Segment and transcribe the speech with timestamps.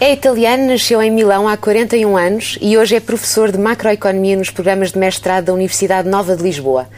[0.00, 4.48] É italiano, nasceu em Milão há 41 anos e hoje é professor de macroeconomia nos
[4.48, 6.88] programas de mestrado da Universidade Nova de Lisboa.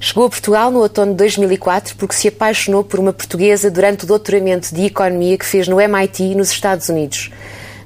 [0.00, 4.06] Chegou a Portugal no outono de 2004 porque se apaixonou por uma portuguesa durante o
[4.06, 7.30] doutoramento de economia que fez no MIT, nos Estados Unidos.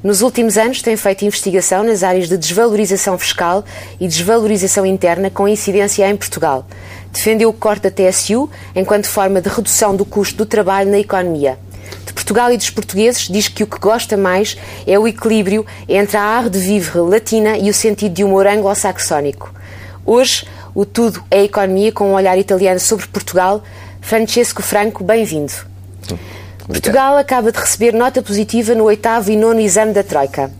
[0.04, 3.64] Nos últimos anos tem feito investigação nas áreas de desvalorização fiscal
[3.98, 6.64] e desvalorização interna com incidência em Portugal.
[7.12, 11.58] Defendeu o corte da TSU enquanto forma de redução do custo do trabalho na economia
[12.06, 16.16] de Portugal e dos portugueses, diz que o que gosta mais é o equilíbrio entre
[16.16, 19.52] a art de vivre latina e o sentido de humor anglo-saxónico.
[20.04, 23.62] Hoje, o Tudo é Economia com um olhar italiano sobre Portugal.
[24.00, 25.52] Francesco Franco, bem-vindo.
[26.66, 30.50] Portugal acaba de receber nota positiva no oitavo e nono exame da Troika.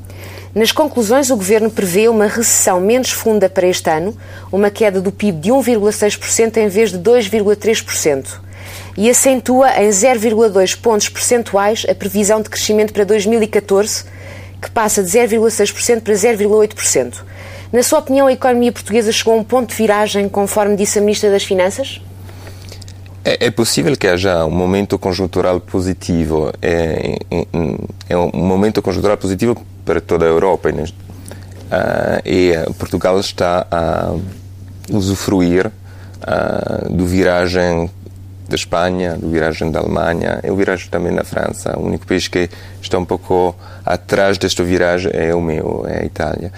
[0.53, 4.17] Nas conclusões, o Governo prevê uma recessão menos funda para este ano,
[4.51, 8.50] uma queda do PIB de 1,6% em vez de 2,3%
[8.97, 14.05] e acentua em 0,2 pontos percentuais a previsão de crescimento para 2014,
[14.61, 17.25] que passa de 0,6% para 0,8%.
[17.73, 21.03] Na sua opinião, a economia portuguesa chegou a um ponto de viragem, conforme disse a
[21.03, 22.01] Ministra das Finanças?
[23.25, 26.53] É, é possível que haja um momento conjuntural positivo.
[26.61, 27.19] É,
[28.09, 30.71] é, um momento conjuntural positivo para toda a Europa.
[30.71, 30.83] Uh,
[32.25, 34.17] e Portugal está a
[34.91, 37.89] usufruir uh, do viragem
[38.51, 41.79] da Espanha, do viragem da Alemanha, eu virajo também na França.
[41.79, 42.51] O único país que
[42.83, 43.55] está um pouco
[43.87, 46.53] atrás desta viragem é o meu, é a Itália.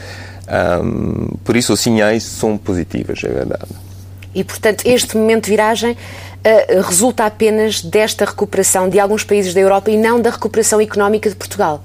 [0.83, 3.71] Um, por isso, os sinais são positivos, é verdade.
[4.35, 9.61] E, portanto, este momento de viragem uh, resulta apenas desta recuperação de alguns países da
[9.61, 11.85] Europa e não da recuperação económica de Portugal?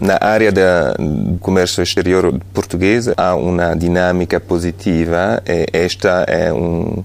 [0.00, 5.40] Na área do comércio exterior português há uma dinâmica positiva.
[5.72, 7.04] Esta é um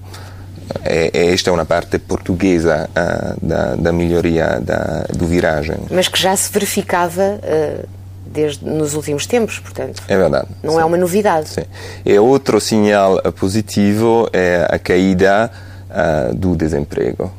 [0.84, 5.76] é, é, esta é uma parte portuguesa uh, da, da melhoria da, do viragem.
[5.90, 7.88] Mas que já se verificava uh,
[8.26, 10.02] desde nos últimos tempos, portanto.
[10.08, 10.48] É verdade.
[10.62, 10.82] Não é sim.
[10.82, 11.48] é uma novidade.
[11.48, 11.64] Sim.
[12.04, 15.50] E outro sinal positivo é a caída
[15.90, 17.32] uh, do desemprego.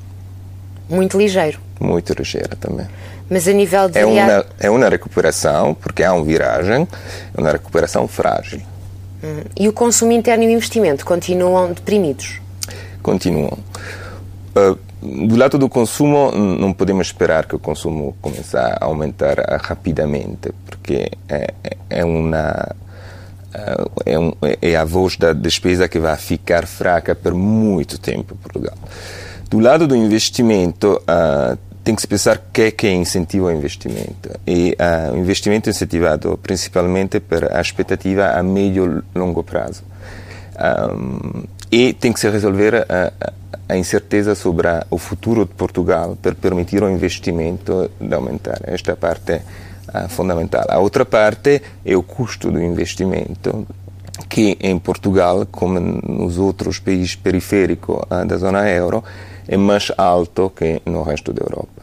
[0.90, 1.60] Muito ligeiro.
[1.80, 2.88] Muito ligeira também.
[3.30, 4.00] Mas a nível de.
[4.00, 6.88] É uma, é uma recuperação, porque há uma viragem,
[7.36, 8.62] é uma recuperação frágil.
[9.22, 9.44] Uhum.
[9.58, 12.42] E o consumo interno e o investimento continuam deprimidos?
[13.02, 13.58] Continuam.
[14.56, 20.52] Uh, do lado do consumo, não podemos esperar que o consumo comece a aumentar rapidamente,
[20.66, 22.76] porque é, é, é uma
[24.06, 28.38] é, um, é, a voz da despesa que vai ficar fraca por muito tempo em
[28.38, 28.78] Portugal.
[29.50, 33.52] Do lado do investimento, uh, tem que se pensar o que é que incentiva o
[33.52, 34.30] investimento.
[34.46, 39.84] E uh, o investimento é incentivado principalmente por a expectativa a médio e longo prazo.
[40.60, 43.14] Um, e tem que se resolver a,
[43.68, 48.62] a incerteza sobre a, o futuro de Portugal para permitir o investimento de aumentar.
[48.64, 49.42] Esta parte
[49.94, 50.66] é fundamental.
[50.70, 53.68] A outra parte é o custo do investimento,
[54.28, 59.04] que em Portugal, como nos outros países periféricos da zona euro,
[59.48, 61.82] é mais alto que no resto da Europa.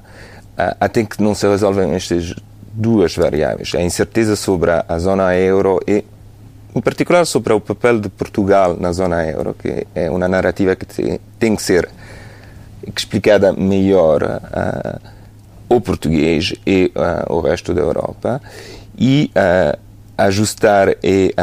[0.81, 2.35] Até que não se resolvem estas
[2.73, 6.05] duas variáveis, a incerteza sobre a zona euro e
[6.77, 11.19] em particular sobre o papel de Portugal na zona euro, que é uma narrativa que
[11.39, 11.89] tem que ser
[12.87, 15.01] explicada melhor uh,
[15.71, 18.43] ao português e uh, ao resto da Europa.
[18.99, 19.79] E uh,
[20.19, 21.35] ajustar e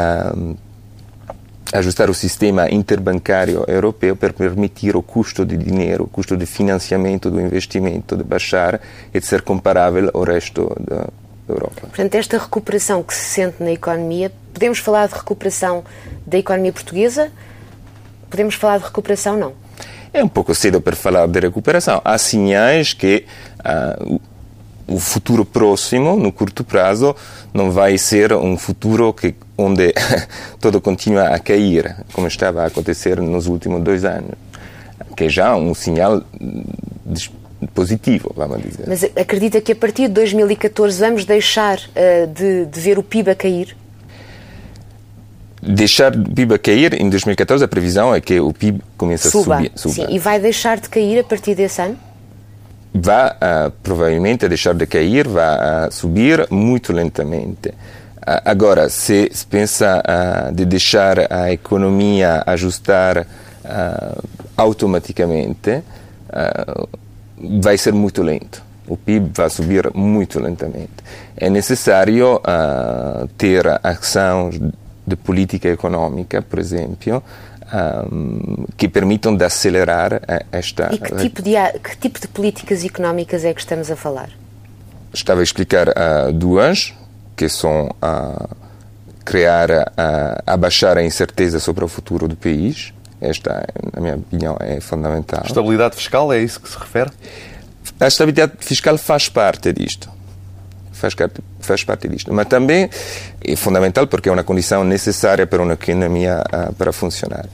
[1.72, 7.28] ajustar o sistema interbancário europeu para permitir o custo de dinheiro, o custo de financiamento
[7.28, 8.80] do investimento de baixar
[9.12, 11.08] e de ser comparável ao resto da
[11.48, 11.80] Europa.
[11.82, 15.84] Portanto, esta recuperação que se sente na economia, podemos falar de recuperação
[16.26, 17.30] da economia portuguesa?
[18.30, 19.52] Podemos falar de recuperação, não?
[20.12, 22.00] É um pouco cedo para falar de recuperação.
[22.04, 23.24] Há sinais que
[23.60, 24.20] uh,
[24.86, 27.16] o futuro próximo, no curto prazo,
[27.52, 29.92] não vai ser um futuro que, onde
[30.60, 34.32] tudo continua a cair, como estava a acontecer nos últimos dois anos,
[35.16, 36.22] que é já um sinal
[37.04, 37.30] de
[37.74, 38.84] positivo, vamos dizer.
[38.86, 43.30] Mas acredita que a partir de 2014 vamos deixar uh, de, de, ver o PIB
[43.30, 43.76] a cair?
[45.60, 49.56] Deixar o PIB a cair, em 2014 a previsão é que o PIB comece suba.
[49.56, 49.72] a subir.
[49.74, 49.94] Suba.
[49.94, 51.98] Sim, e vai deixar de cair a partir desse ano?
[52.94, 57.74] Vai uh, provavelmente deixar de cair, vai uh, subir muito lentamente.
[58.26, 60.02] Agora, se se pensa
[60.50, 63.26] de deixar a economia ajustar
[64.56, 65.82] automaticamente,
[67.60, 68.62] vai ser muito lento.
[68.86, 70.92] O PIB vai subir muito lentamente.
[71.36, 74.60] É necessário uh, ter ações
[75.06, 77.22] de política econômica, por exemplo,
[78.12, 80.20] um, que permitam de acelerar
[80.52, 80.90] esta.
[80.92, 81.52] E que tipo, de,
[81.82, 84.30] que tipo de políticas económicas é que estamos a falar?
[85.12, 86.92] Estava a explicar uh, duas.
[87.36, 88.48] que são a
[89.24, 92.92] criar, a, abaixar a incerteza sobre o futuro do país.
[93.20, 95.42] Esta, na minha opinião, é fundamental.
[95.46, 97.10] Estabilidade fiscal, é isso que se refere?
[97.98, 100.10] A estabilidade fiscal faz parte disto.
[100.92, 101.14] Faz,
[101.60, 102.32] faz parte disto.
[102.32, 102.88] Mas também
[103.42, 107.46] é fundamental porque é uma condição necessária para uma economia uh, para funcionar.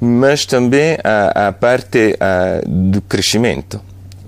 [0.00, 3.80] Mas também a, a parte uh, do crescimento.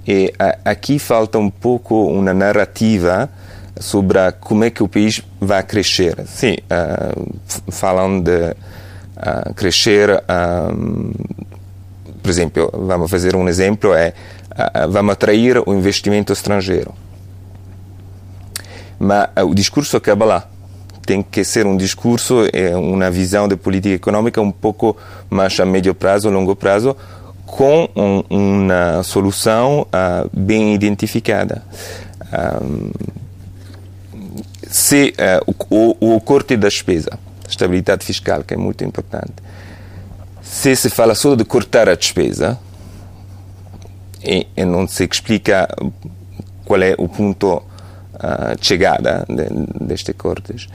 [0.06, 3.28] E uh, aqui falta um pouco uma narrativa
[3.78, 6.16] sobre como é que o país vai crescer.
[6.26, 6.56] Sim,
[7.70, 8.54] falam de
[9.54, 10.22] crescer.
[10.74, 11.12] Um,
[12.22, 14.12] por exemplo, vamos fazer um exemplo é
[14.88, 16.92] vamos atrair o investimento estrangeiro.
[18.98, 20.48] Mas o discurso acaba lá.
[21.06, 24.96] Tem que ser um discurso, é uma visão de política econômica um pouco
[25.28, 26.96] mais a médio prazo, longo prazo,
[27.46, 31.62] com um, uma solução uh, bem identificada.
[32.62, 32.90] Um,
[34.68, 37.18] se uh, o, o corte da despesa,
[37.50, 39.34] estabilidade fiscal, que é muito importante,
[40.42, 42.58] se se fala só de cortar a despesa,
[44.22, 45.68] e, e não se explica
[46.64, 50.68] qual é o ponto uh, de chegada de, destes cortes.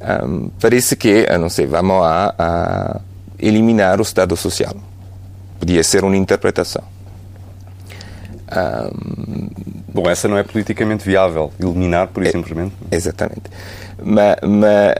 [0.00, 3.00] Um, parece que, não sei, vamos a, a,
[3.38, 4.74] eliminar o Estado Social.
[5.58, 6.82] Podia ser uma interpretação.
[8.52, 9.48] Um,
[9.92, 12.74] Bom, essa não é politicamente viável, eliminar, por é, simplesmente.
[12.90, 13.44] Exatamente.
[14.02, 14.92] Mas, mas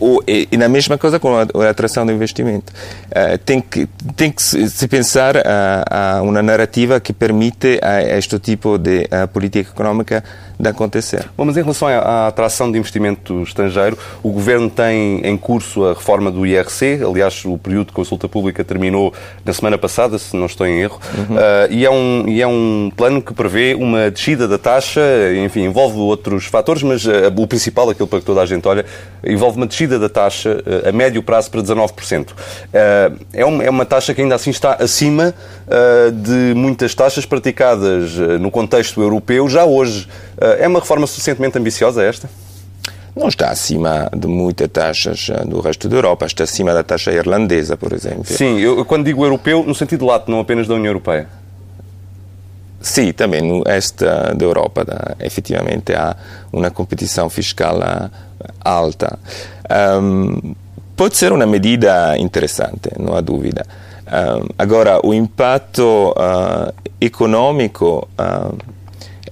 [0.00, 2.72] uh, e, e, na mesma coisa com a, a atração do investimento.
[3.08, 8.38] Uh, tem, que, tem que se, pensar a, a uma narrativa que permite a este
[8.38, 10.22] tipo de política económica
[10.60, 11.28] de acontecer.
[11.36, 15.94] Bom, mas em relação à atração de investimento estrangeiro, o Governo tem em curso a
[15.94, 19.12] reforma do IRC, aliás, o período de consulta pública terminou
[19.44, 21.36] na semana passada, se não estou em erro, uhum.
[21.36, 21.40] uh,
[21.70, 25.00] e, é um, e é um plano que prevê uma descida da taxa,
[25.42, 28.84] enfim, envolve outros fatores, mas o principal, aquilo para que toda a gente olha,
[29.24, 32.28] envolve uma descida da taxa uh, a médio prazo para 19%.
[33.32, 35.34] é, uma, é uma taxa que ainda assim está acima
[36.12, 40.08] de muitas taxas praticadas no contexto europeu já hoje.
[40.58, 42.28] É uma reforma suficientemente ambiciosa esta?
[43.14, 47.12] Não está acima de muitas taxas eh, do resto da Europa, está acima da taxa
[47.12, 48.24] irlandesa, por exemplo.
[48.24, 51.28] Sim, eu quando digo europeu, no sentido lato, não apenas da União Europeia.
[52.80, 56.16] Sim, também no este da Europa, da, efetivamente há
[56.52, 58.10] uma competição fiscal eh,
[58.64, 59.18] alta.
[60.00, 60.54] Um,
[60.96, 63.66] pode ser uma medida interessante, não há dúvida.
[64.06, 68.56] Um, agora, o impacto uh, econômico uh,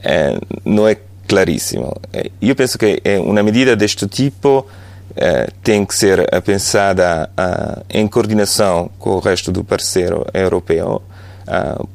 [0.03, 0.97] é, não é
[1.27, 1.97] claríssimo.
[2.41, 4.67] Eu penso que uma medida deste tipo
[5.15, 7.29] eh, tem que ser pensada
[7.91, 11.03] em coordenação com o resto do parceiro europeu,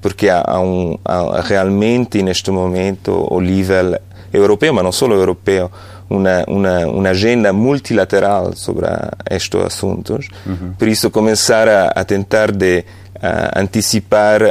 [0.01, 3.99] porque há, um, há, realmente neste momento o nível
[4.31, 5.71] europeu, mas não só europeu,
[6.09, 8.85] uma, uma, uma agenda multilateral sobre
[9.29, 10.27] estes assuntos.
[10.45, 10.73] Uhum.
[10.77, 14.41] Por isso, começar a, a tentar de uh, antecipar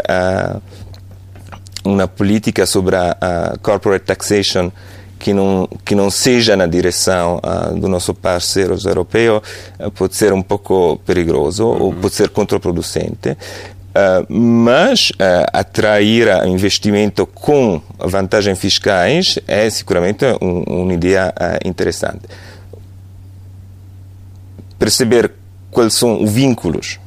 [1.84, 4.70] uma política sobre a, a, corporate taxation
[5.18, 9.40] que não que não seja na direção uh, do nosso parceiro europeu
[9.78, 11.82] uh, pode ser um pouco perigoso uhum.
[11.82, 13.36] ou pode ser contraproducente.
[13.92, 15.12] Uh, mas
[15.52, 21.32] atrair investimento com vantagens fiscais é seguramente um, uma ideia
[21.62, 22.22] interessante.
[24.78, 25.32] Perceber
[25.70, 26.98] quais são os vínculos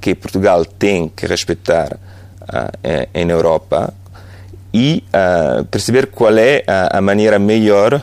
[0.00, 3.92] que Portugal tem que respeitar uh, em Europa
[4.72, 8.02] e uh, perceber qual é a, a maneira melhor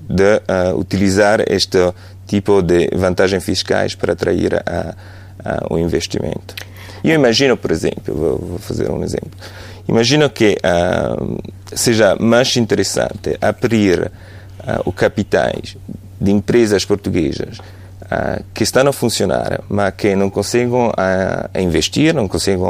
[0.00, 1.78] de uh, utilizar este
[2.26, 4.62] tipo de vantagens fiscais para atrair
[5.68, 6.54] o investimento.
[7.04, 9.30] Eu imagino, por exemplo, vou, fazer um exemplo.
[9.86, 10.56] Imagino que
[11.74, 15.76] seja mais interessante abrir uh, os capitais
[16.20, 22.28] de empresas portuguesas uh, que estão a funcionar, mas que não conseguem uh, investir, não
[22.28, 22.64] conseguem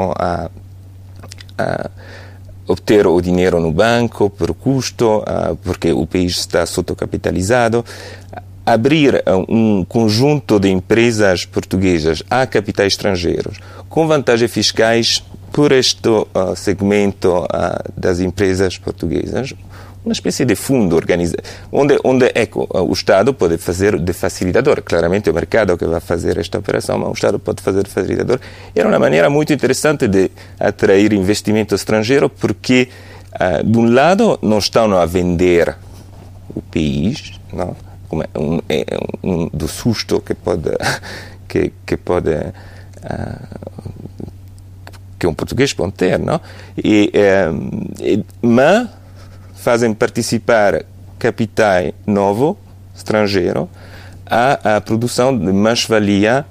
[2.67, 5.23] obter o dinheiro no banco por custo,
[5.63, 7.85] porque o país está sotocapitalizado.
[8.67, 16.27] Abrir um conjunto de empresas portuguesas a capitais estrangeiros com vantagens fiscais por este uh,
[16.57, 17.47] segmento uh,
[17.97, 19.55] das empresas portuguesas,
[20.05, 24.83] uma espécie de fundo organizado, onde, onde ecco, o Estado pode fazer de facilitador.
[24.83, 27.91] Claramente é o mercado que vai fazer esta operação, mas o Estado pode fazer de
[27.91, 28.41] facilitador.
[28.75, 32.89] Era uma maneira muito interessante de atrair investimento estrangeiro, porque,
[33.35, 35.77] uh, de um lado, não estão a vender
[36.55, 37.77] o país, não?
[38.35, 38.85] Um, é
[39.23, 40.71] um, do susto que pode,
[41.49, 43.75] que, que pode uh,
[45.19, 46.41] que um português pode ter, não?
[46.77, 48.89] E, uh, e, mas
[49.55, 50.85] fazem participar
[51.19, 52.59] capital novo,
[52.95, 53.69] estrangeiro,
[54.27, 56.45] à, à produção de mais-valia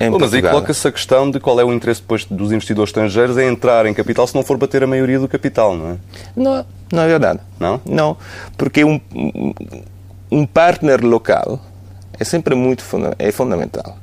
[0.00, 0.50] em Bom, mas aí Portugal.
[0.50, 3.94] coloca-se a questão de qual é o interesse depois dos investidores estrangeiros em entrar em
[3.94, 5.96] capital se não for bater a maioria do capital, não é?
[6.34, 7.40] Não, não é verdade.
[7.58, 7.80] Não?
[7.86, 8.16] Não,
[8.56, 9.00] porque um,
[10.30, 11.60] um- partner local
[12.18, 13.98] é sempre muito funda- é fundamental.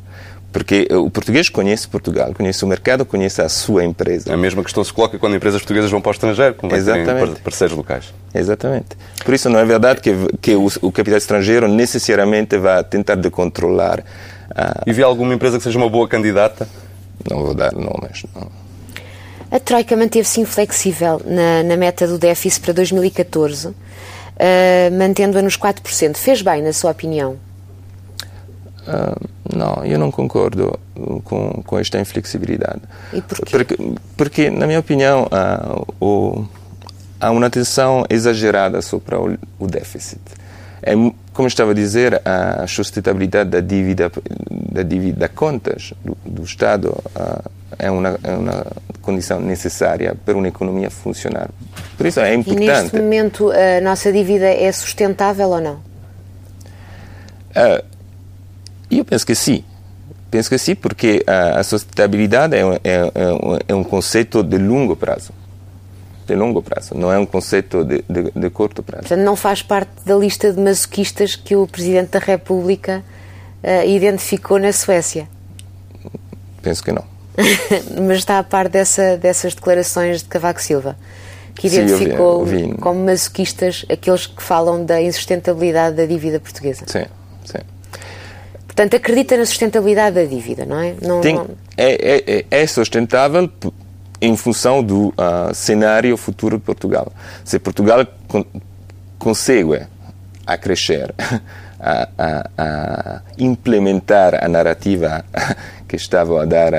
[0.51, 4.31] Porque o português conhece Portugal, conhece o mercado, conhece a sua empresa.
[4.31, 7.31] A mesma questão se coloca quando empresas portuguesas vão para o estrangeiro, como Exatamente.
[7.31, 8.13] par- parceiros locais.
[8.35, 8.89] Exatamente.
[9.25, 13.31] Por isso não é verdade que, que o, o capital estrangeiro necessariamente vai tentar de
[13.31, 14.03] controlar.
[14.55, 16.67] a- E vê alguma empresa que seja uma boa candidata?
[17.29, 18.23] não vou dar nomes.
[18.35, 18.51] Não.
[19.49, 23.73] A Troika manteve-se inflexível na, na meta do déficit para 2014,
[24.37, 26.15] eh, mantendo-a nos 4%.
[26.17, 27.37] Fez bem, na sua opinião?
[28.87, 29.15] Ah,
[29.55, 30.77] não, eu não concordo
[31.23, 32.81] com, com esta inflexibilidade.
[33.13, 33.51] E porquê?
[33.51, 33.77] Porque,
[34.17, 36.45] porque na minha opinião, ah, o-
[37.19, 40.19] há uma atenção exagerada sobre o, o déficit.
[40.81, 40.93] É,
[41.33, 44.11] como estava a dizer, a sustentabilidade da dívida,
[44.71, 47.41] da dívida da contas do, do Estado ah,
[47.79, 48.65] é, uma, é uma
[49.01, 51.49] condição necessária para uma economia funcionar.
[51.97, 52.95] Por isso é E neste importante.
[52.95, 55.79] momento a nossa dívida é sustentável ou não?
[57.55, 57.83] Ah,
[58.89, 59.63] eu penso que sim.
[60.31, 64.41] Penso que sim, porque a, a sustentabilidade é um, é, é um- é um conceito
[64.43, 65.31] de longo prazo.
[66.25, 69.01] De longo prazo, não é um conceito de, de, de curto prazo.
[69.07, 73.03] Portanto, não faz parte da lista de masoquistas que o Presidente da República
[73.61, 75.27] eh, identificou na Suécia.
[76.61, 77.03] Penso que não.
[78.07, 80.95] Mas está a par dessa, dessas declarações de Cavaco Silva,
[81.55, 82.73] que Sim, eu vi- identificou eu vi.
[82.77, 86.83] como masoquistas aqueles que falam da insustentabilidade da dívida portuguesa.
[86.87, 87.05] Sim,
[87.45, 87.59] sim.
[88.67, 90.95] Portanto, acredita na sustentabilidade da dívida, não é?
[91.01, 91.47] Não, Tem, não-
[91.77, 93.71] é, é, é sustentável p-
[94.21, 97.11] em função do ah, cenário futuro de Portugal.
[97.43, 98.45] Se Portugal con
[99.19, 99.81] consegue
[100.45, 101.13] a crescer,
[101.79, 105.23] a, a- a implementar a narrativa
[105.93, 106.73] que estava a dar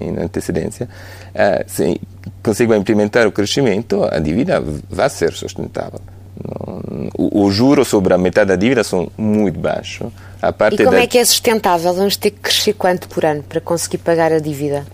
[0.00, 0.88] em antecedência,
[1.34, 2.00] ah, se
[2.42, 6.00] consegue implementar o crescimento, a dívida vai ser sustentável.
[6.42, 10.10] Não- o- Os juros sobre a metade da dívida são muito baixos.
[10.40, 11.02] A parte E como da...
[11.02, 11.92] é que é sustentável?
[11.92, 14.86] Vamos ter que crescer quanto por ano para conseguir pagar a dívida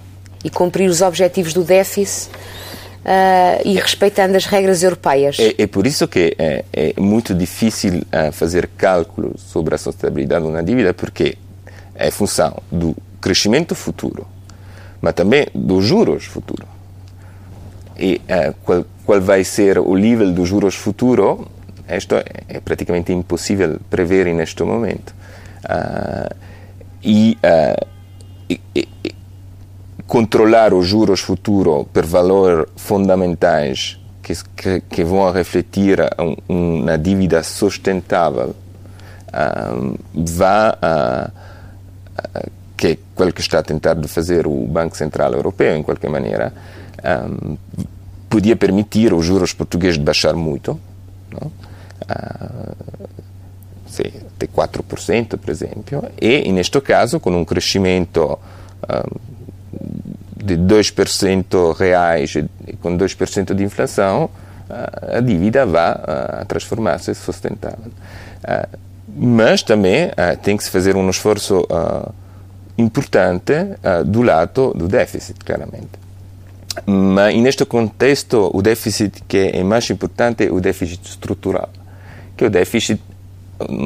[0.45, 2.31] e cumprir os objetivos do déficit
[3.05, 5.37] ah, e respeitando as regras europeias?
[5.39, 10.45] É, é por isso que é, é muito difícil ah, fazer cálculos sobre a sustentabilidade
[10.45, 11.37] de uma dívida, porque
[11.95, 14.27] é função do crescimento futuro,
[15.01, 16.67] mas também dos juros futuro.
[17.97, 21.49] E ah, qual, qual vai ser o nível dos juros futuro,
[21.89, 25.15] isto é, é praticamente impossível prever neste momento.
[25.65, 26.29] Ah,
[27.03, 27.87] e, ah,
[28.51, 28.89] e- e-
[30.07, 35.99] controlar os juros futuros por valores fundamentais que, que, que vão refletir
[36.49, 38.55] um, uma dívida sustentável
[39.33, 41.31] um, vai a,
[42.83, 46.11] que é aquilo que está a tentar de fazer o Banco Central Europeu, em qualquer
[46.11, 46.53] maneira,
[47.31, 47.57] um,
[48.29, 50.81] podia permitir os juros portugueses de baixar muito,
[51.31, 51.53] não?
[52.09, 52.73] Ah,
[53.87, 58.37] sim, de 4%, por exemplo, e, neste caso, com um crescimento
[58.83, 59.07] ah,
[60.45, 64.29] de 2% reais e com 2% de inflação,
[64.69, 67.93] a dívida vai ah, transformar-se sustentável.
[68.43, 68.69] Ah,
[69.07, 72.11] mas também ah, tem que se fazer um esforço ah,
[72.79, 73.53] importante
[73.83, 76.03] ah, do lado do déficit, claramente.
[76.87, 81.69] Mas neste contexto, o déficit que é mais importante é o déficit estrutural,
[82.37, 83.01] que é o déficit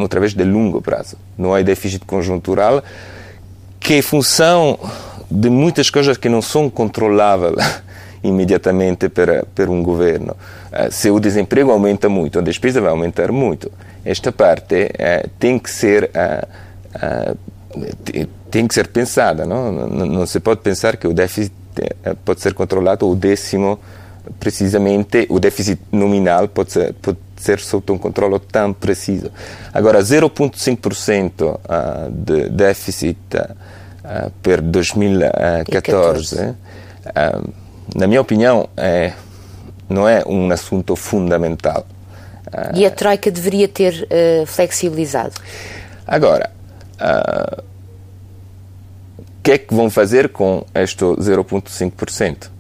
[0.05, 1.17] através de longo prazo.
[1.37, 2.83] Não é déficit conjuntural,
[3.81, 4.79] que é função
[5.31, 7.57] de muitas coisas que não são controláveis
[8.23, 10.37] imediatamente para, para um governo.
[10.73, 13.71] Uh, se o desemprego aumenta muito, a despesa vai aumentar muito.
[14.05, 17.37] Esta parte uh, tem que ser uh,
[18.51, 19.73] tem que ser pensada, não?
[19.73, 20.07] não?
[20.07, 21.53] Não se pode pensar que o déficit
[22.25, 23.79] pode ser controlado ao décimo
[24.39, 29.31] precisamente o déficit nominal pode ser, pode ser sob um controle tão preciso.
[29.73, 31.59] Agora, 0,5%
[32.11, 36.55] de déficit uh, per 2014, uh,
[37.95, 39.13] na minha opinião, é,
[39.89, 41.87] não é um assunto fundamental.
[42.75, 45.33] E a Troika deveria ter uh, flexibilizado?
[46.07, 46.51] Agora,
[47.01, 47.63] o
[49.43, 52.51] que é que vão fazer com este 0,5%?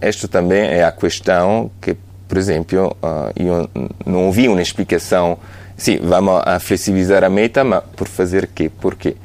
[0.00, 1.96] Esta também é a questão que,
[2.28, 3.68] por exemplo, uh, eu
[4.06, 5.38] não ouvi uma explicação.
[5.76, 8.70] Sim, vamos a flexibilizar a meta, mas por fazer quê?
[8.70, 9.16] Por quê?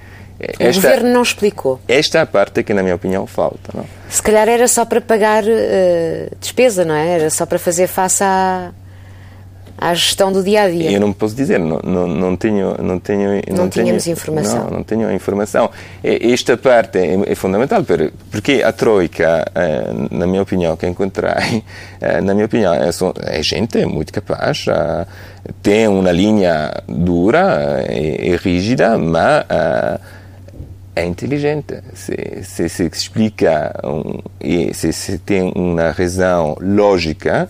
[0.59, 1.79] O governo não explicou.
[1.87, 3.71] Esta é a parte que, na minha opinião, falta.
[3.73, 3.85] Não?
[4.09, 7.07] Se calhar era só para pagar uh, despesa, não é?
[7.07, 8.71] Era só para fazer face à,
[9.77, 10.91] à gestão do dia a dia.
[10.91, 14.63] Eu não posso dizer, não, não, não tenho, não tenho, não, não tínhamos tenho, informação.
[14.65, 15.69] Não, não tenho informação.
[16.03, 17.83] Esta parte é, é fundamental
[18.31, 21.63] porque a troika, eh, na minha opinião, que encontrei,
[22.01, 22.89] eh, na minha opinião, é,
[23.25, 24.65] é gente muito capaz,
[25.61, 29.45] tem uma linha dura e, e rígida, mas
[30.95, 31.81] é inteligente.
[31.93, 37.49] Se, se, se explica um, e se, se tem uma razão lógica,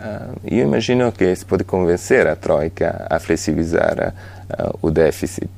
[0.00, 4.14] uh, eu imagino que se pode convencer a Troika a flexibilizar
[4.50, 5.50] uh, o déficit.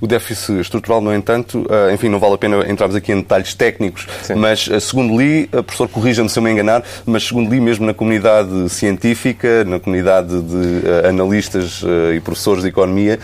[0.00, 3.54] O déficit estrutural, no entanto, eh, enfim, não vale a pena entrarmos aqui em detalhes
[3.54, 4.34] técnicos, Sim.
[4.34, 7.94] mas eh, segundo li, professor, corrija-me se eu me enganar, mas segundo li, mesmo na
[7.94, 11.82] comunidade científica, na comunidade de eh, analistas
[12.14, 13.18] e professores de economia,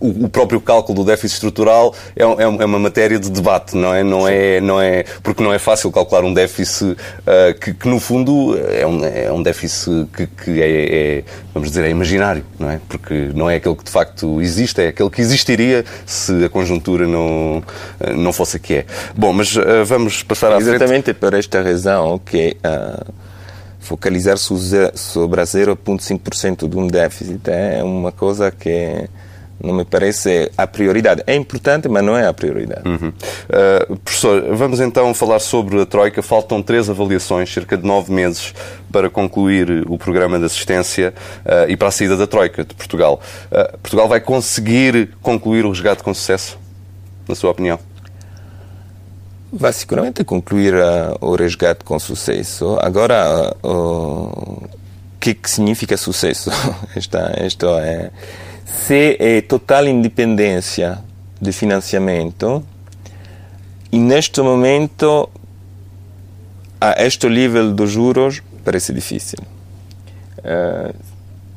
[0.00, 4.02] o próprio cálculo do déficit estrutural é, é, é uma matéria de debate, não é?
[4.02, 6.96] Não é, não é porque não é fácil calcular um déficit
[7.60, 11.84] que, que no fundo, é um, é um déficit que, que é, é, vamos dizer,
[11.84, 12.80] é imaginário, não é?
[12.88, 15.20] Porque não é aquele que de facto existe, é aquele que
[15.52, 17.62] existiria se a conjuntura não,
[18.16, 18.86] não fosse a que é.
[19.14, 21.14] Bom, mas uh, vamos passar à Exatamente frente.
[21.14, 23.12] por esta razão que uh,
[23.78, 29.08] focalizar sobre a 0,5% de um déficit é uma coisa que
[29.62, 31.22] não me parece a prioridade.
[31.26, 32.86] É importante, mas não é a prioridade.
[32.86, 33.08] Uhum.
[33.08, 36.20] Uh, professor, vamos então falar sobre a Troika.
[36.20, 38.52] Faltam três avaliações, cerca de nove meses,
[38.90, 41.14] para concluir o programa de assistência
[41.46, 43.20] uh, e para a saída da Troika de Portugal.
[43.46, 46.58] Uh, Portugal vai conseguir concluir o resgate com sucesso,
[47.28, 47.78] na sua opinião?
[49.52, 50.74] Vai seguramente concluir
[51.20, 52.78] o resgate com sucesso.
[52.80, 54.66] Agora, o
[55.20, 56.50] que, que significa sucesso?
[56.96, 58.10] esta, isto é
[58.64, 60.98] se é total independência
[61.40, 62.64] de financiamento,
[63.90, 65.28] e neste momento,
[66.80, 69.38] a este nível dos juros, parece difícil.
[70.38, 70.94] Uh,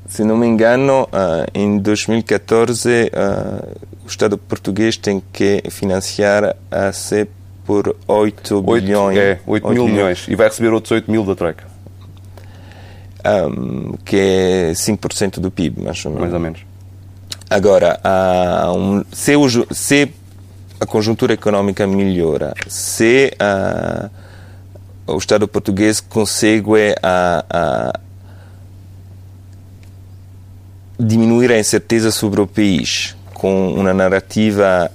[0.08, 6.92] se não me engano, uh, em 2014, uh, o Estado português tem que financiar a
[6.92, 7.28] C
[7.66, 9.18] por 8, 8 bilhões.
[9.18, 9.92] É, 8, 8 mil milhões.
[9.94, 10.28] milhões.
[10.28, 11.66] E vai receber outros 8 mil da Troika.
[13.26, 16.22] Um, que é 5% do PIB, mais ou menos.
[16.22, 16.75] Mais ou menos.
[17.50, 18.00] Agora,
[18.76, 20.12] um, se, o, se,
[20.80, 24.10] a conjuntura económica melhora, se uh,
[25.14, 28.00] o Estado português consegue a, a
[31.00, 34.90] diminuir a incerteza sobre o país com uma narrativa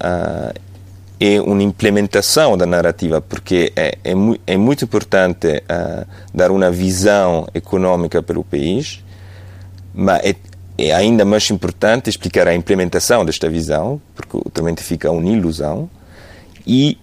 [1.20, 4.12] e uma implementação da narrativa, porque é, é,
[4.46, 5.62] é muito importante
[6.34, 9.04] dar uma visão econômica para o país,
[9.94, 10.34] mas é,
[10.88, 15.88] é ainda mais importante explicar a implementação desta visão, porque autramente fica uma ilusão.
[16.66, 16.98] E,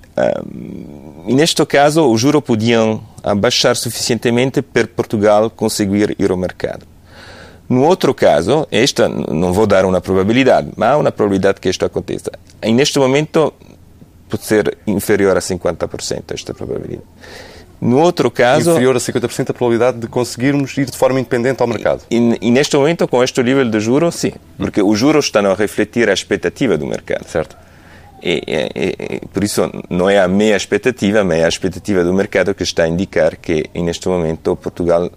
[0.45, 6.85] um, e neste caso, os juros podiam abaixar suficientemente para Portugal conseguir ir ao mercado.
[7.69, 11.83] No outro caso, esta não vou dar uma probabilidade, mas há uma probabilidade que isto
[11.83, 12.31] aconteça.
[12.63, 13.53] E neste momento
[14.29, 17.03] pode ser inferior a 50% esta probabilidade.
[17.79, 18.71] No outro caso.
[18.71, 22.03] Inferior a 50% a probabilidade de conseguirmos ir de forma independente ao mercado.
[22.09, 24.33] E, e neste momento, com este nível de juros, sim.
[24.57, 27.25] Porque os juros estão a refletir a expectativa do mercado.
[27.27, 27.55] Certo.
[28.21, 32.13] E, e, e, por isso, não é a minha expectativa, mas é a expectativa do
[32.13, 35.11] mercado que está a indicar que, neste momento, Portugal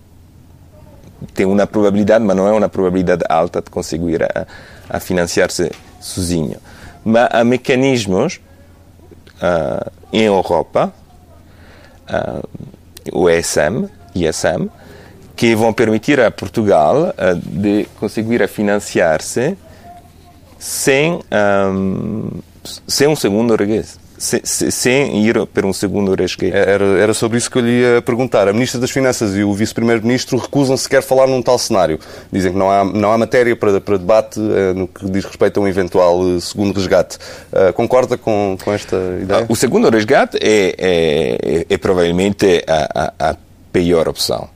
[1.34, 4.46] tem uma probabilidade, mas não é uma probabilidade alta de conseguir a,
[4.88, 5.70] a financiar-se
[6.00, 6.56] sozinho.
[7.04, 8.38] Mas há mecanismos
[9.36, 10.92] uh, em Europa
[12.10, 12.48] uh,
[13.12, 14.68] o ESM, ISM,
[15.36, 19.56] que vão permitir a Portugal uh, de conseguir financiar-se
[20.58, 21.20] sem,
[21.72, 22.30] um,
[22.86, 26.54] sem um segundo regresso sem ir para um segundo resgate.
[26.54, 28.48] Era, era sobre isso que eu lhe ia perguntar.
[28.48, 31.98] A Ministra das Finanças e o Vice-Primeiro-Ministro recusam sequer falar num tal cenário.
[32.30, 35.58] Dizem que não há, não há matéria para, para debate uh, no que diz respeito
[35.58, 37.16] a um eventual uh, segundo resgate.
[37.50, 39.46] Uh, concorda com, com esta ideia?
[39.48, 43.36] o segundo resgate é, é, é provavelmente a, a, a,
[43.72, 44.48] pior opção.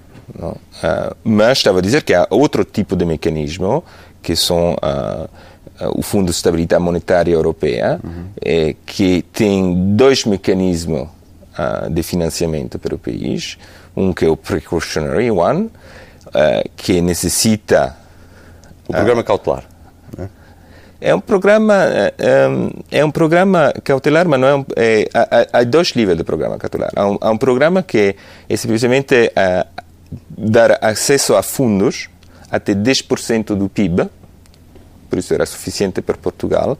[1.23, 3.83] mas estava a dizer que há outro tipo de mecanismo
[4.21, 4.77] que são
[5.95, 8.27] o Fundo de Estabilidade Monetária Europeia, uhum.
[8.41, 11.09] é, que tem dois mecanismos
[11.59, 13.59] uh, de financiamento para o país.
[13.97, 17.97] Um que é o Precautionary One, uh, que necessita...
[18.89, 19.65] O programa cautelar.
[20.17, 20.29] Né?
[21.01, 21.75] É um programa
[22.91, 26.59] é um programa cautelar, mas não é, um, é há, há, dois níveis de programa
[26.59, 26.91] cautelar.
[26.95, 28.17] Há um, há um programa que
[28.49, 29.67] é simplesmente uh,
[30.37, 32.09] dar acesso a fundos
[32.51, 34.09] até 10% do PIB
[35.05, 36.79] por isso era suficiente para Portugal.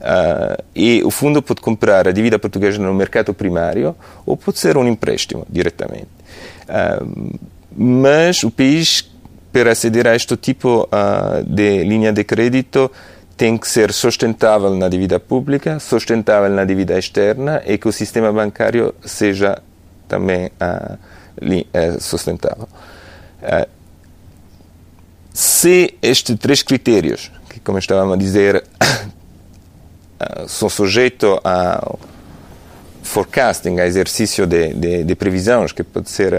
[0.00, 4.78] Uh, e o fundo pode comprar a dívida portuguesa no mercado primário ou pode ser
[4.78, 6.08] um empréstimo diretamente.
[6.66, 7.38] Uh,
[7.76, 9.10] mas o país
[9.52, 12.90] para aceder a este tipo uh, de linha de crédito
[13.36, 18.32] tem que ser sustentável na dívida pública, sustentável na dívida externa e que o sistema
[18.32, 19.62] bancário seja
[20.06, 20.50] também
[21.98, 22.68] sustentável.
[25.32, 28.64] se estes três critérios, que como estávamos a dizer,
[30.48, 31.96] são sujeitos a
[33.02, 36.34] forecasting, a exercício de, de, de previsões, que pode ser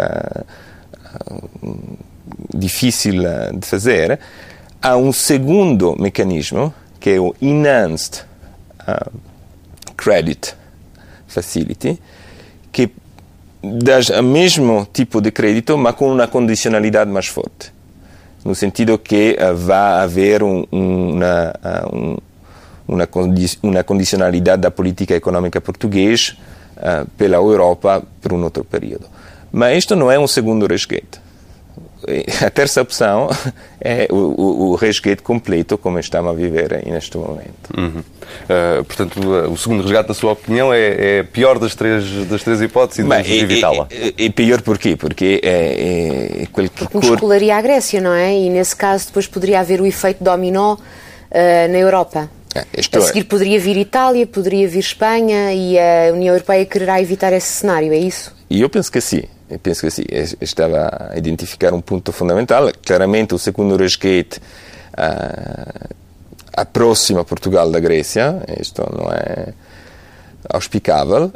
[2.54, 4.20] difícil eh, de fazer,
[4.82, 8.24] há um segundo mecanismo, que é o Enhanced
[8.88, 9.12] uh,
[9.98, 10.56] Credit
[11.28, 12.00] Facility,
[12.72, 12.92] que
[13.62, 17.74] dá o mesmo tipo de crédito, mas com uma condicionalidade mais forte.
[18.44, 22.18] No sentido que uh, vai haver um, uma, uh, um,
[22.88, 26.34] uma, condi uma, condicionalidade da política econômica portuguesa
[27.16, 29.06] pela Europa por um outro período.
[29.52, 31.22] Mas isto não é um segundo resgate
[32.46, 33.30] a terça opção
[33.80, 37.70] é o, o, o resgate completo, como estamos a viver neste momento.
[37.78, 38.00] Uhum.
[38.00, 39.20] Uh, portanto,
[39.52, 43.08] o segundo resgate, na sua opinião, é, é pior das três, das três hipóteses e
[43.08, 43.88] devemos evitá-la?
[43.92, 44.96] É, é, pior porquê?
[44.96, 48.34] Porque é, é qualquer Porque muscularia a Grécia, não é?
[48.34, 50.78] E nesse caso depois poderia haver o efeito dominó uh,
[51.72, 52.30] na Europa.
[52.54, 53.02] Ah, a é.
[53.02, 57.94] seguir poderia vir Itália, poderia vir Espanha e a União Europeia quererá evitar esse cenário,
[57.94, 58.36] é isso?
[58.50, 59.24] E eu penso que sim
[59.58, 60.04] penso que sim,
[60.40, 62.72] estava a identificar um ponto fundamental.
[62.86, 64.40] Claramente, o segundo resgate
[64.98, 65.90] uh,
[66.54, 69.54] aproxima Portugal da Grécia, isto não é
[70.50, 71.32] auspicável.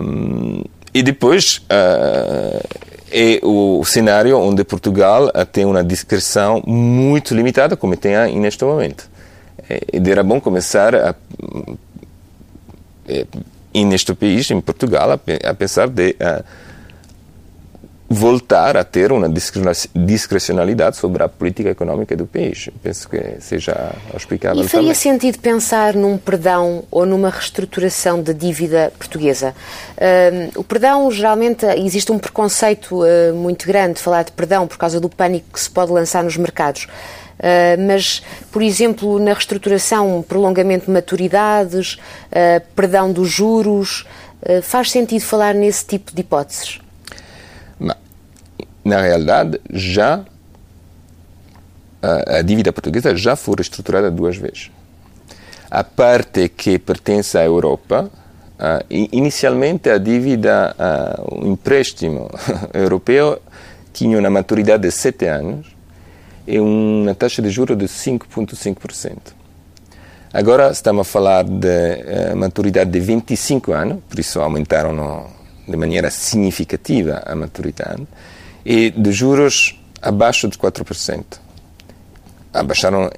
[0.00, 2.66] Um, e depois uh,
[3.10, 9.08] é o cenário onde Portugal tem uma discreção muito limitada, como tem neste momento.
[9.92, 11.14] E era bom começar a,
[13.74, 16.44] neste país, em Portugal, a, pensar de uh,
[18.10, 19.28] voltar a ter uma
[19.94, 22.70] discrecionalidade sobre a política económica do país.
[22.82, 24.94] Penso que seja explicável E faria também.
[24.94, 29.54] sentido pensar num perdão ou numa reestruturação da dívida portuguesa?
[29.96, 34.78] Uh, o perdão, geralmente, existe um preconceito uh, muito grande de falar de perdão por
[34.78, 36.84] causa do pânico que se pode lançar nos mercados.
[37.38, 41.98] Uh, mas, por exemplo, na reestruturação, prolongamento de maturidades,
[42.74, 44.06] perdão dos juros,
[44.62, 46.80] faz sentido falar nesse tipo de hipóteses?
[48.84, 50.24] Na realidade, já
[52.02, 54.70] a, a dívida portuguesa já foi reestruturada duas vezes.
[55.70, 58.10] A parte que pertence à Europa,
[58.58, 62.30] uh, inicialmente a dívida, uh, o empréstimo
[62.72, 63.40] europeu
[63.92, 65.66] tinha uma maturidade de 7 anos
[66.46, 69.36] e uma taxa de juros de 5,5%.
[70.32, 75.26] Agora estamos a falar de uh, maturidade de 25 anos, por isso aumentaram no,
[75.66, 78.06] de maneira significativa a maturidade
[78.68, 81.24] e de juros abaixo de 4%.
[82.52, 83.10] Abaixaram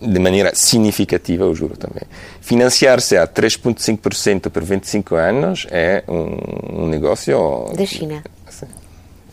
[0.00, 2.02] de maneira significativa o juro também.
[2.40, 7.70] Financiar-se a 3,5% por 25 anos é um, um negócio.
[7.76, 8.24] Da China.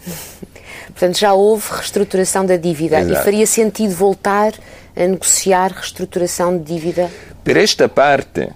[0.94, 3.20] Portanto, já houve reestruturação da dívida Exato.
[3.20, 4.54] e faria sentido voltar
[4.96, 7.10] a negociar reestruturação de dívida?
[7.44, 8.50] Por esta parte,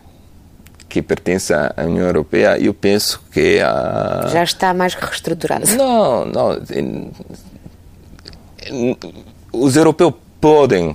[0.92, 4.28] que pertence à União Europeia, eu penso que a...
[4.28, 5.66] já está mais reestruturado.
[5.78, 6.62] Não, não.
[9.54, 10.94] Os europeus podem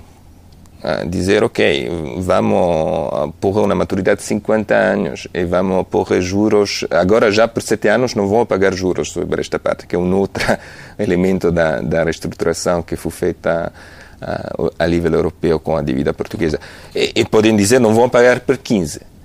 [0.83, 7.33] ah, dizer, ok, vamos pôr uma maturidade de 50 anos e vamos pôr juros, agora
[7.33, 10.45] já por 7 anos não vão pagar juros sobre esta parte, que é um outro
[10.99, 13.73] elemento da, da reestruturação que foi feita
[14.21, 16.61] a, a nível europeu com a dívida portuguesa.
[16.95, 19.16] E, e podem dizer, não vão pagar por 15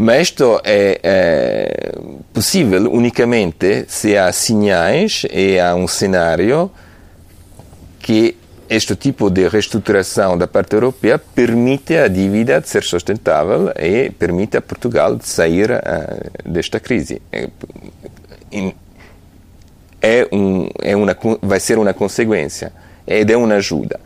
[0.00, 1.92] mas isto é,
[2.32, 6.70] possível unicamente se há sinais e há um cenário
[7.98, 8.36] que
[8.70, 14.62] este tipo de reestruturação da parte europeia permite a dívida ser sustentável e permite a
[14.62, 17.20] Portugal sair uh, desta crise.
[20.00, 22.72] É, um, é uma, vai ser uma consequência
[23.04, 23.98] ed é uma ajuda.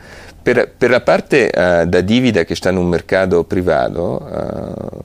[0.43, 5.05] Per, per la parte uh, da dívida que está no mercado privado, uh,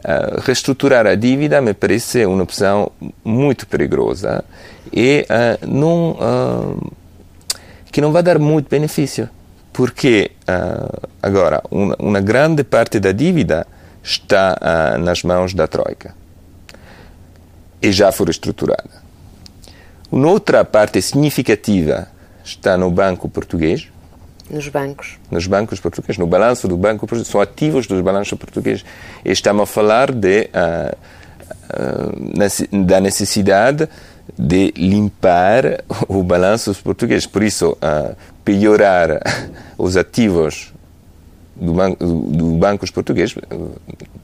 [0.00, 2.90] Uh, reestruturar a dívida me parece uma opção
[3.22, 4.42] muito perigosa
[4.90, 6.92] e uh, não, uh,
[7.92, 9.28] que não vai dar muito benefício,
[9.74, 10.32] porque
[11.22, 13.66] agora uma, uma, grande parte da dívida
[14.02, 14.56] está
[14.98, 16.14] nas mãos da Troika
[17.82, 18.90] e já foi reestruturada.
[20.10, 22.08] Uma outra parte significativa
[22.42, 23.88] está no Banco Português,
[24.50, 25.18] nos bancos.
[25.30, 28.84] Nos bancos portugueses, no balanço do banco português, são ativos dos balanços portugueses.
[29.24, 30.96] E estamos a falar de, uh,
[31.72, 33.88] uh, da necessidade
[34.38, 37.26] de limpar o balanço dos portugueses.
[37.26, 39.20] Por isso, uh, piorar
[39.78, 40.72] os ativos
[41.56, 43.36] do, ban do bancos portugueses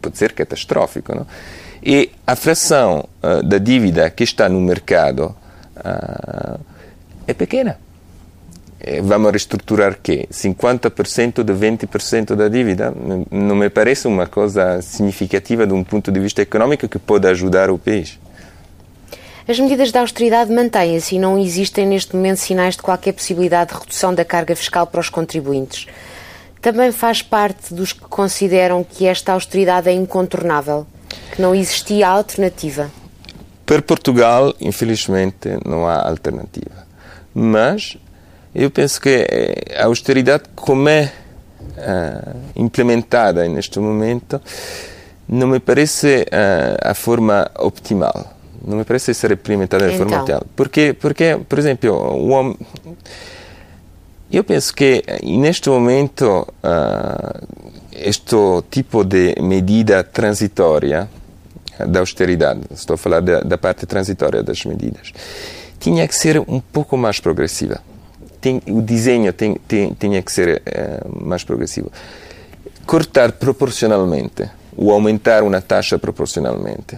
[0.01, 1.15] pode ser catastrófico.
[1.15, 1.27] Não?
[1.83, 5.37] E a fração uh, da dívida que está no mercado
[5.77, 6.61] uh,
[7.27, 7.79] é pequena.
[9.03, 12.93] Vamos reestruturar que 50% de 20% da dívida
[13.31, 17.71] não me parece uma coisa significativa de um ponto de vista econômico que pode ajudar
[17.71, 18.19] o país.
[19.49, 23.79] As medidas de austeridade mantêm-se e não existem neste momento sinais de qualquer possibilidade de
[23.79, 25.87] redução da carga fiscal para os contribuintes.
[26.61, 30.87] Também faz parte dos que consideram que esta austeridade é incontornável,
[31.33, 32.91] que não existia alternativa.
[33.65, 36.87] Para Portugal, infelizmente, não há alternativa.
[37.33, 37.97] Mas
[38.57, 39.27] eu penso que
[39.77, 41.13] a austeridade, como é
[41.77, 44.41] uh, implementada neste momento,
[45.29, 50.09] não me parece uh, a forma optimal não me parece ser implementada de então.
[50.09, 50.45] forma tal.
[50.57, 52.59] Porque, porque, por exemplo, o homem,
[54.31, 57.47] eu penso que neste momento uh,
[57.93, 58.37] este
[58.69, 61.09] tipo de medida transitória
[61.87, 65.13] da austeridade, estou a falar da, da parte transitória das medidas,
[65.79, 67.81] tinha que ser um pouco mais progressiva.
[68.47, 71.91] Tem, o desenho tem, tem, tinha que ser uh, mais progressivo.
[72.87, 76.97] Cortar proporcionalmente, ou aumentar uma taxa proporcionalmente,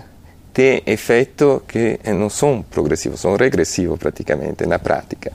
[0.52, 5.32] tem efeito que não são progressivos, são regressivos praticamente na prática.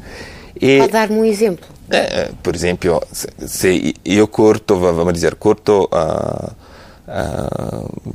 [0.62, 1.66] E, Pode dar-me um exemplo?
[1.90, 6.52] É, por exemplo, se, se, eu corto, vamos dizer, corto uh,
[7.08, 8.14] uh,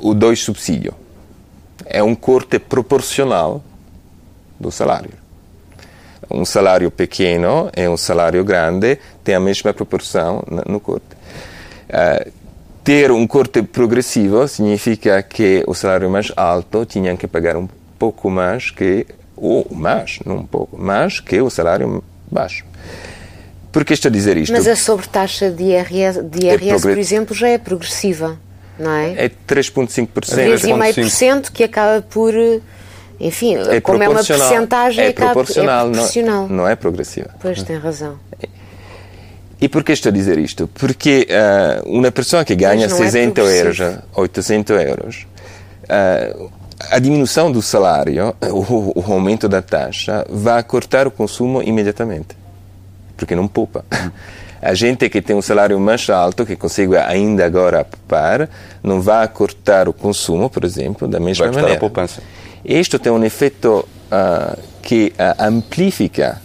[0.00, 0.92] o dois subsídio,
[1.86, 3.62] é um corte proporcional
[4.58, 5.27] do salário.
[6.30, 11.06] Um salário pequeno e um salário grande tem a mesma proporção no corte.
[11.88, 12.30] Uh,
[12.84, 18.30] ter um corte progressivo significa que o salário mais alto tinha que pagar um pouco
[18.30, 22.64] mais que, ou mais, não um pouco, mais que o salário baixo.
[23.70, 24.52] Por que estou a dizer isto?
[24.52, 28.38] Mas a sobretaxa de IRS, de IRS é por exemplo, já é progressiva,
[28.78, 29.24] não é?
[29.24, 30.08] É 3,5%.
[30.08, 32.32] 3,5% que acaba por...
[33.20, 36.48] Enfim, é como é uma percentagem, é proporcional, é proporcional.
[36.48, 37.30] Não, não é progressiva.
[37.40, 38.18] Pois, tem razão.
[39.60, 40.68] E por que estou a dizer isto?
[40.68, 43.78] Porque uh, uma pessoa que ganha 60 é euros,
[44.14, 45.26] 800 euros,
[45.84, 46.50] uh,
[46.90, 52.36] a diminuição do salário, o, o, aumento da taxa, vai cortar o consumo imediatamente.
[53.16, 53.84] Porque não poupa.
[54.60, 58.48] A gente que tem um salário mais alto, que consegue ainda agora poupar,
[58.82, 61.76] não vai cortar o consumo, por exemplo, da mesma vai maneira.
[61.76, 62.20] A poupança.
[62.68, 66.42] Isto tem um efeito uh, que amplifica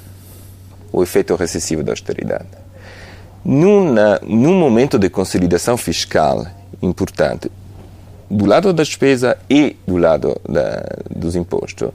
[0.90, 2.48] o efeito recessivo da austeridade.
[3.44, 6.48] Numa, num momento de consolidação fiscal
[6.82, 7.52] importante,
[8.30, 11.90] do lado da despesa e do lado da, dos impostos,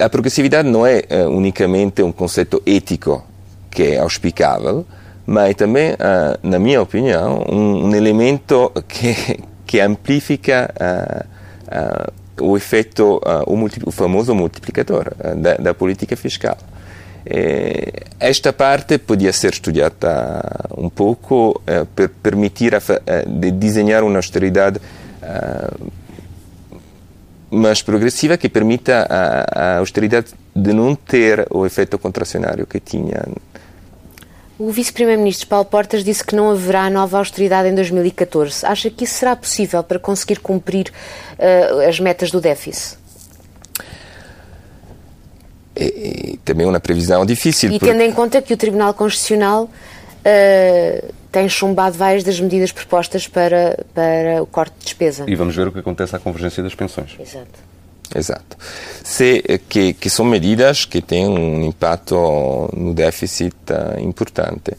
[0.00, 3.24] a progressividade não é uh, unicamente um conceito ético
[3.70, 4.86] que é auspicável,
[5.26, 5.96] mas é também, uh,
[6.42, 15.12] na minha opinião, um, elemento que, que amplifica uh, o efeito, o, o, famoso multiplicador
[15.36, 16.56] da, da política fiscal.
[17.28, 24.04] Eh, esta parte podia ser estudada um pouco eh, per permitir a, eh, de desenhar
[24.04, 24.80] uma austeridade
[27.50, 33.24] mais progressiva que permita a, a austeridade de não ter o efeito contracionário que tinha
[34.58, 38.64] o vice-primeiro-ministro Paulo Portas disse que não haverá nova austeridade em 2014.
[38.64, 40.92] Acha que isso será possível para conseguir cumprir
[41.38, 42.98] uh, as metas do déficit?
[45.76, 47.70] é, também uma previsão difícil.
[47.70, 53.28] E tendo em conta que o Tribunal Constitucional uh, tem chumbado várias das medidas propostas
[53.28, 55.24] para, para o corte de despesa.
[55.28, 57.14] E vamos ver o que acontece à convergência das pensões.
[57.20, 57.65] Exato.
[58.14, 58.56] Exato.
[59.02, 64.72] Se, que, que são medidas que têm um impacto no déficit uh, importante.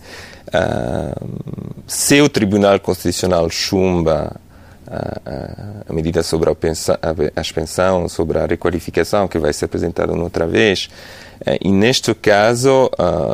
[0.47, 1.27] Uh,
[1.85, 4.35] se o Tribunal Constitucional chumba
[4.89, 10.13] a, a, medida sobre a, pensa, a, pensão, sobre a requalificação que vai ser apresentada
[10.13, 10.89] outra vez.
[11.45, 12.89] Eh, e neste caso,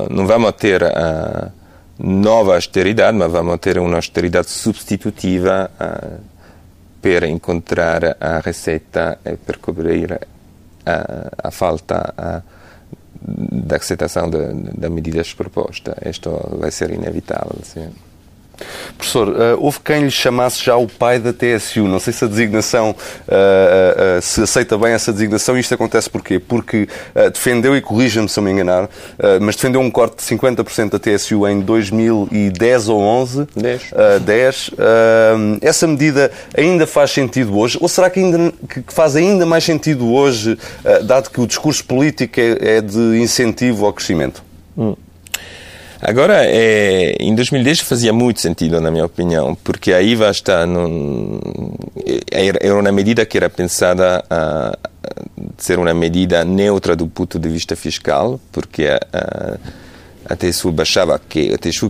[0.10, 0.82] não vamos ter
[2.00, 5.70] nova austeridade, mas vamos ter uma austeridade substitutiva
[7.04, 10.14] para encontrar a receita e para cobrir
[10.86, 12.42] a, a falta a,
[13.22, 15.96] da aceitação das medidas propostas.
[16.06, 17.60] Isto vai ser inevitável.
[17.64, 17.92] Sim.
[18.98, 21.84] Professor, uh, houve quem lhe chamasse já o pai da TSU.
[21.88, 25.58] Não sei se a designação, uh, uh, se aceita bem essa designação.
[25.58, 26.40] Isto acontece porquê?
[26.40, 26.88] Porque
[27.34, 28.90] defendeu, e corrija-me se eu me enganar,
[29.42, 33.48] mas defendeu um corte de 50% da TSU em 2010 ou 11.
[33.56, 33.82] 10.
[34.22, 34.72] 10.
[35.62, 37.78] essa medida ainda faz sentido hoje?
[37.82, 40.58] Ou será que, ainda, que faz ainda mais sentido hoje,
[41.06, 44.44] dado que o discurso político é, é de incentivo ao crescimento?
[44.78, 44.96] Hum.
[46.06, 51.40] Agora, é, em 2010 fazia muito sentido, na minha opinião, porque a IVA está num,
[52.30, 54.78] era uma medida que era pensada a,
[55.58, 61.18] ser uma medida neutra do ponto de vista fiscal, porque a, a, a TSU baixava
[61.18, 61.90] que a TSU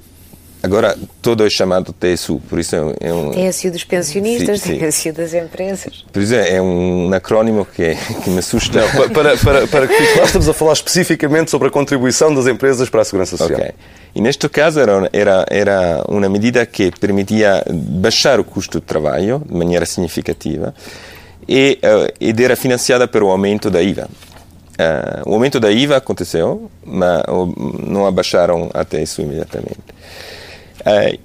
[0.64, 3.32] Agora, todo é chamado TSU, por isso é um...
[3.32, 4.88] TSU dos pensionistas, sim, sim.
[4.88, 6.06] TSU das empresas.
[6.10, 8.80] Por isso é, é um acrónimo que, que me assusta.
[8.80, 12.90] Não, para, para, para que nós estamos a falar especificamente sobre a contribuição das empresas
[12.90, 13.60] para a Segurança Social.
[13.60, 13.72] Okay.
[14.16, 19.44] E neste caso era, era, era uma medida que permitia baixar o custo do trabalho
[19.46, 20.74] de maneira significativa
[21.46, 24.08] e, uh, e era financiada pelo aumento da IVA.
[24.74, 27.22] Uh, o aumento da IVA aconteceu, mas
[27.86, 29.94] não abaixaram a TSU imediatamente.
[30.86, 31.20] Uh,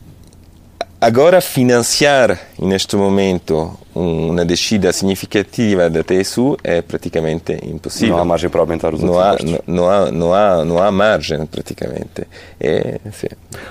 [1.00, 8.14] agora, financiar neste momento uma descida significativa da TSU é praticamente impossível.
[8.14, 10.92] Não há margem para aumentar os não há, não, não, há, não, há, não há
[10.92, 12.26] margem, praticamente.
[12.60, 13.00] É,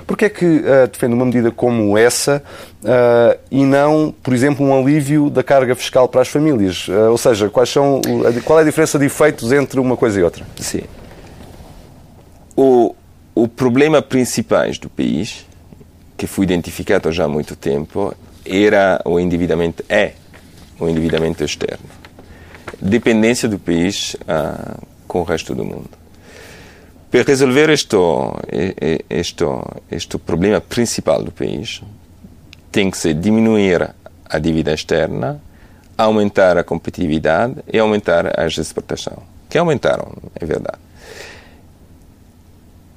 [0.06, 2.44] Porquê é que uh, defende uma medida como essa
[2.84, 6.88] uh, e não, por exemplo, um alívio da carga fiscal para as famílias?
[6.90, 8.02] Uh, ou seja, quais são,
[8.44, 10.46] qual é a diferença de efeitos entre uma coisa e outra?
[10.58, 10.84] Sim.
[12.56, 12.94] O,
[13.34, 15.46] o problema principais do país
[16.18, 20.14] que foi identificado já há muito tempo era o endividamento, é
[20.80, 21.86] o endividamento externo.
[22.82, 24.78] Dependência do país ah,
[25.08, 25.90] com o resto do mundo.
[27.12, 27.96] Para resolver este,
[29.10, 29.44] este,
[29.90, 31.82] este problema principal do país,
[32.72, 33.94] tem que se diminuir
[34.26, 35.40] a dívida externa,
[35.98, 40.87] aumentar a competitividade e aumentar as exportações, que aumentaram, é verdade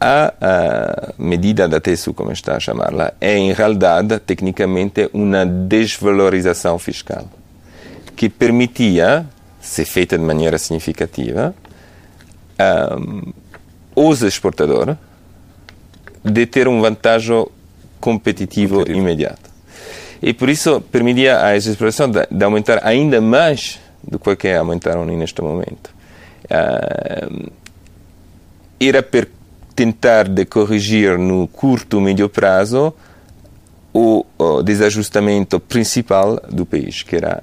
[0.01, 6.79] a, a medida da TSU, como está a chamá-la, é em realidade, tecnicamente, uma desvalorização
[6.79, 7.29] fiscal
[8.21, 9.27] que permitia,
[9.61, 11.55] se feita de maneira significativa,
[12.99, 13.33] um,
[13.95, 14.97] os exportadores
[16.23, 17.47] de ter um vantagem
[17.99, 18.99] competitivo, competitivo.
[18.99, 19.51] imediato.
[20.23, 25.41] E por isso permitia à exportação de, de, aumentar ainda mais do que aumentaram neste
[25.41, 25.91] momento.
[26.45, 27.51] Uh,
[28.79, 29.29] era per
[29.81, 32.93] tentar de corrigir no curto médio prazo
[33.95, 37.43] o, o desajustamento principal do país, que era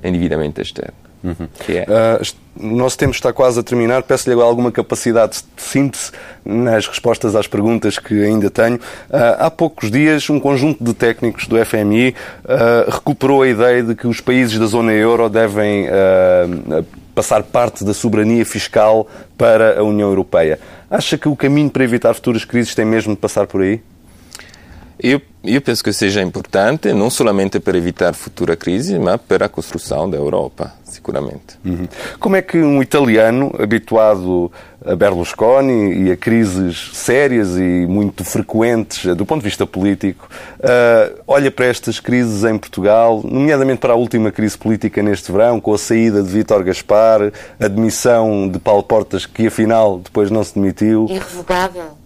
[0.00, 0.94] o endividamento externo.
[1.24, 1.48] Uhum.
[1.68, 1.82] É...
[1.82, 4.04] Uh, o nosso tempo está quase a terminar.
[4.04, 6.12] Peço-lhe alguma capacidade de síntese
[6.44, 8.76] nas respostas às perguntas que ainda tenho.
[8.76, 8.80] Uh,
[9.40, 14.06] há poucos dias, um conjunto de técnicos do FMI uh, recuperou a ideia de que
[14.06, 15.88] os países da zona euro devem
[17.14, 20.58] passar parte da soberania fiscal para a União Europeia.
[20.90, 23.80] Acha que o caminho para evitar futuras crises tem mesmo de passar por aí?
[25.02, 29.48] Eu, eu penso que seja importante, não somente para evitar futura crise, mas para a
[29.48, 31.58] construção da Europa, seguramente.
[31.64, 31.88] Uhum.
[32.18, 34.52] Como é que um italiano, habituado
[34.84, 41.22] a Berlusconi e a crises sérias e muito frequentes do ponto de vista político, uh,
[41.26, 45.72] olha para estas crises em Portugal, nomeadamente para a última crise política neste verão, com
[45.72, 50.54] a saída de Vítor Gaspar, a demissão de Paulo Portas, que afinal depois não se
[50.54, 51.06] demitiu.
[51.08, 51.98] Irrevogável.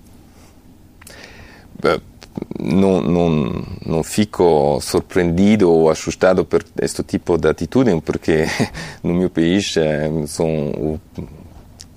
[1.83, 2.14] Uh,
[2.59, 8.47] não, não, não fico surpreendido ou assustado por este tipo de atitude, porque
[9.03, 9.75] no meu país
[10.27, 10.99] são,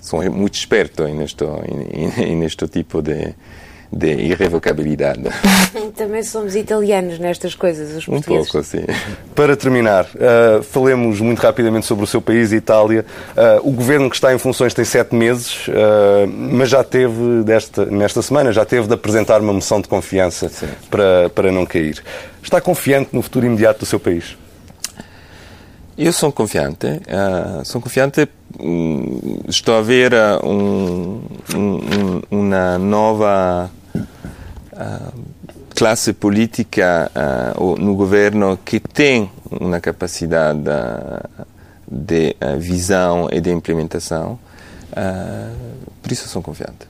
[0.00, 1.44] são muito espertos neste,
[2.36, 3.34] neste tipo de,
[3.92, 5.22] de irrevocabilidade.
[5.96, 8.48] Também somos italianos nestas coisas, os portugueses.
[8.48, 8.84] Um pouco, sim.
[9.34, 13.04] Para terminar, uh, falemos muito rapidamente sobre o seu país, Itália.
[13.30, 15.72] Uh, o governo que está em funções tem sete meses, uh,
[16.28, 20.50] mas já teve, desta, nesta semana, já teve de apresentar uma moção de confiança
[20.90, 22.02] para, para não cair.
[22.42, 24.36] Está confiante no futuro imediato do seu país?
[25.96, 26.86] Eu sou confiante.
[26.86, 28.28] Uh, sou confiante.
[28.60, 30.12] Um, estou a ver
[30.44, 31.20] um,
[31.56, 33.68] um, uma nova
[35.74, 37.10] classe política
[37.56, 40.58] uh, no governo que tem uma capacidade
[41.86, 44.38] de uh, visão e de implementação.
[46.02, 46.88] por isso sou confiante.